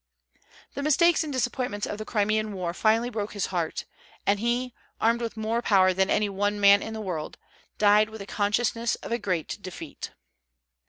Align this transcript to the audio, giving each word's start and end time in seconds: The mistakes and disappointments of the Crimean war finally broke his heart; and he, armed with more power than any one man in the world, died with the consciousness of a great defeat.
The 0.73 0.81
mistakes 0.81 1.23
and 1.23 1.31
disappointments 1.31 1.85
of 1.85 1.99
the 1.99 2.05
Crimean 2.05 2.53
war 2.53 2.73
finally 2.73 3.11
broke 3.11 3.33
his 3.33 3.45
heart; 3.53 3.85
and 4.25 4.39
he, 4.39 4.73
armed 4.99 5.21
with 5.21 5.37
more 5.37 5.61
power 5.61 5.93
than 5.93 6.09
any 6.09 6.27
one 6.27 6.59
man 6.59 6.81
in 6.81 6.95
the 6.95 6.99
world, 7.01 7.37
died 7.77 8.09
with 8.09 8.17
the 8.19 8.25
consciousness 8.25 8.95
of 8.95 9.11
a 9.11 9.19
great 9.19 9.59
defeat. 9.61 10.09